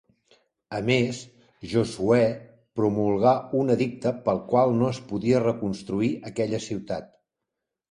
[0.77, 1.19] A més,
[1.73, 2.21] Josuè
[2.79, 7.17] promulgà un edicte pel qual no es podia reconstruir aquella ciutat.